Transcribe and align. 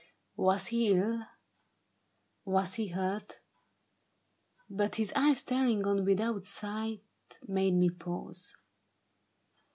Was 0.37 0.65
he 0.73 0.89
ill? 0.93 1.27
Was 2.43 2.73
he 2.73 2.87
hurt? 2.87 3.39
But 4.67 4.95
his 4.95 5.13
eyes 5.15 5.37
staring 5.41 5.85
on 5.85 6.05
without 6.05 6.47
sight 6.47 7.03
made 7.47 7.75
me 7.75 7.91
pause. 7.91 8.55